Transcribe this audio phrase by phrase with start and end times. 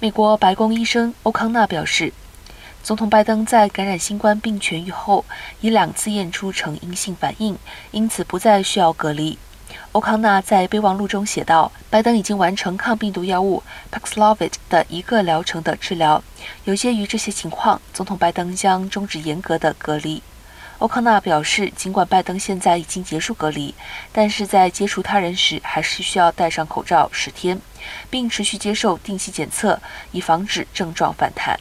[0.00, 2.12] 美国白宫医生欧康纳表示，
[2.84, 5.24] 总统拜登在感染新冠病痊愈后，
[5.60, 7.58] 已两次验出呈阴性反应，
[7.90, 9.36] 因此不再需要隔离。
[9.90, 16.22] 欧康纳在备忘录中写道：“拜登已经完成抗病毒药物 Paxlovid 的一个疗程的治疗。
[16.62, 20.22] 有鉴于这些情况，总统拜登将终止严格的隔离。”
[20.78, 23.74] 欧康纳表示，尽管拜登现在已经结束隔离，
[24.12, 27.60] 但是在接触他人时还是需要戴上口罩十天，
[28.08, 29.80] 并持续接受定期检测，
[30.12, 31.58] 以防止症状反弹。